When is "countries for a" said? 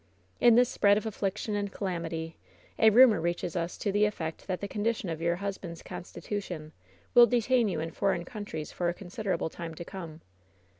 8.25-8.95